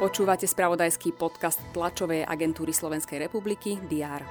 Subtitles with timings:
[0.00, 4.24] Počúvate spravodajský podcast tlačovej agentúry Slovenskej republiky DR.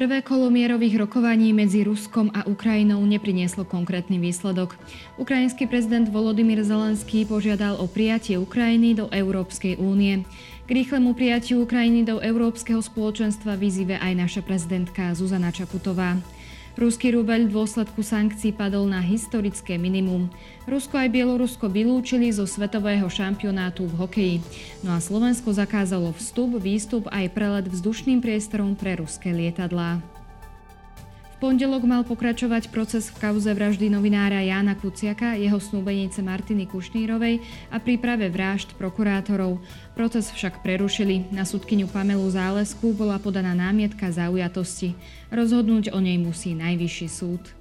[0.00, 4.72] Prvé kolo mierových rokovaní medzi Ruskom a Ukrajinou neprinieslo konkrétny výsledok.
[5.20, 10.24] Ukrajinský prezident Volodymyr Zelenský požiadal o prijatie Ukrajiny do Európskej únie.
[10.64, 16.16] K rýchlemu prijatiu Ukrajiny do Európskeho spoločenstva vyzýve aj naša prezidentka Zuzana Čaputová.
[16.78, 20.30] Ruský rubeľ v dôsledku sankcií padol na historické minimum.
[20.70, 24.36] Rusko aj Bielorusko vylúčili zo svetového šampionátu v hokeji.
[24.86, 29.98] No a Slovensko zakázalo vstup, výstup aj prelet vzdušným priestorom pre ruské lietadlá
[31.40, 37.40] pondelok mal pokračovať proces v kauze vraždy novinára Jána Kuciaka, jeho snúbenice Martiny Kušnírovej
[37.72, 39.58] a príprave vražd prokurátorov.
[39.96, 41.32] Proces však prerušili.
[41.32, 44.92] Na súdkyňu Pamelu Zálesku bola podaná námietka zaujatosti.
[45.32, 47.59] Rozhodnúť o nej musí Najvyšší súd.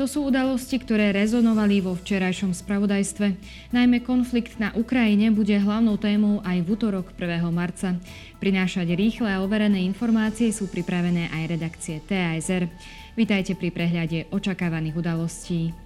[0.00, 3.36] To sú udalosti, ktoré rezonovali vo včerajšom spravodajstve.
[3.76, 7.44] Najmä konflikt na Ukrajine bude hlavnou témou aj v útorok 1.
[7.52, 8.00] marca.
[8.40, 12.72] Prinášať rýchle a overené informácie sú pripravené aj redakcie TASR.
[13.20, 15.76] Vítajte pri prehľade očakávaných udalostí.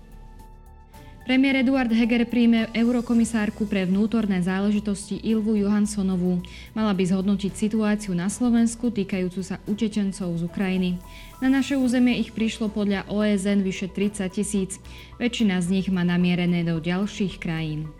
[1.26, 6.38] Premiér Eduard Heger príjme eurokomisárku pre vnútorné záležitosti Ilvu Johanssonovú.
[6.70, 11.02] Mala by zhodnotiť situáciu na Slovensku týkajúcu sa utečencov z Ukrajiny.
[11.42, 14.78] Na naše územie ich prišlo podľa OSN vyše 30 tisíc.
[15.18, 17.90] Väčšina z nich má namierené do ďalších krajín.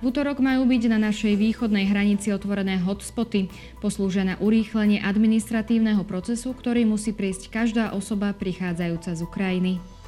[0.00, 3.52] V útorok majú byť na našej východnej hranici otvorené hotspoty,
[3.84, 9.99] poslúžia na urýchlenie administratívneho procesu, ktorý musí prísť každá osoba prichádzajúca z Ukrajiny.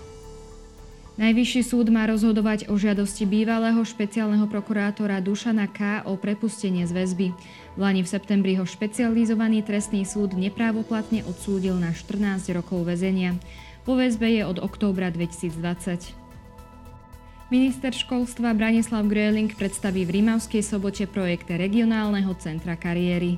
[1.12, 6.00] Najvyšší súd má rozhodovať o žiadosti bývalého špeciálneho prokurátora Dušana K.
[6.08, 7.28] o prepustenie z väzby.
[7.76, 13.36] V Lani v septembri ho špecializovaný trestný súd neprávoplatne odsúdil na 14 rokov väzenia.
[13.84, 16.16] Po väzbe je od októbra 2020.
[17.52, 23.36] Minister školstva Branislav Gröling predstaví v Rímavskej sobote projekt regionálneho centra kariéry.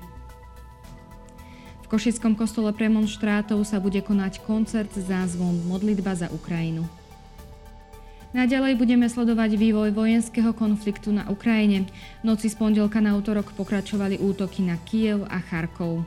[1.82, 6.86] V Košickom kostole premonštrátov sa bude konať koncert s názvom Modlitba za Ukrajinu.
[8.34, 11.86] Naďalej budeme sledovať vývoj vojenského konfliktu na Ukrajine.
[12.26, 16.02] Noci z pondelka na útorok pokračovali útoky na Kiev a Charkov.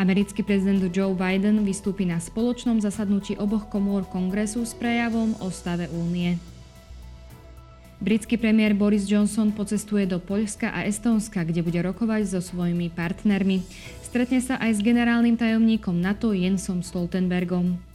[0.00, 5.92] Americký prezident Joe Biden vystúpi na spoločnom zasadnutí oboch komôr kongresu s prejavom o stave
[5.92, 6.40] únie.
[8.00, 13.60] Britský premiér Boris Johnson pocestuje do Poľska a Estónska, kde bude rokovať so svojimi partnermi.
[14.00, 17.89] Stretne sa aj s generálnym tajomníkom NATO Jensom Stoltenbergom.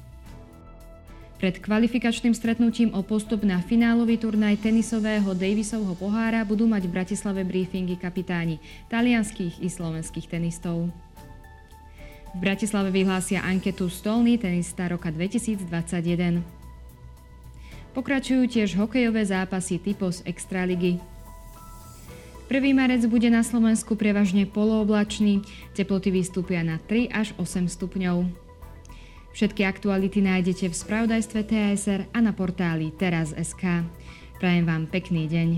[1.35, 7.43] Pred kvalifikačným stretnutím o postup na finálový turnaj tenisového Davisovho pohára budú mať v Bratislave
[7.43, 10.87] briefingy kapitáni talianských i slovenských tenistov.
[12.31, 16.39] V Bratislave vyhlásia anketu Stolný tenista roka 2021.
[17.91, 20.99] Pokračujú tiež hokejové zápasy typos Extraligy.
[22.47, 22.75] 1.
[22.75, 25.43] marec bude na Slovensku prevažne polooblačný,
[25.75, 28.44] teploty vystúpia na 3 až 8 stupňov.
[29.35, 33.83] Všetky aktuality nájdete v spravodajstve TSR a na portáli teraz.sk.
[34.39, 35.49] Prajem vám pekný deň.